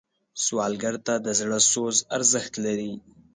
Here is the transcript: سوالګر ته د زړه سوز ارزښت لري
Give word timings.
سوالګر 0.43 0.95
ته 1.05 1.13
د 1.25 1.27
زړه 1.39 1.59
سوز 1.71 1.97
ارزښت 2.17 2.53
لري 2.65 2.91